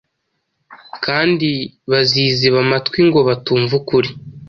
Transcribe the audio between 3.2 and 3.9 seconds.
batumva